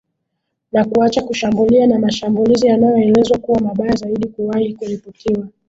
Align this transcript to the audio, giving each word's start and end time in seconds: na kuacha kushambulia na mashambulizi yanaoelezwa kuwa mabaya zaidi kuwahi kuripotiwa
na 0.71 0.85
kuacha 0.85 1.21
kushambulia 1.21 1.87
na 1.87 1.99
mashambulizi 1.99 2.67
yanaoelezwa 2.67 3.37
kuwa 3.37 3.61
mabaya 3.61 3.95
zaidi 3.95 4.27
kuwahi 4.27 4.73
kuripotiwa 4.73 5.47